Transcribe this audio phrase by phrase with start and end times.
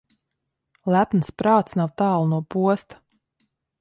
[0.95, 2.99] Lepns prāts nav tālu no posta.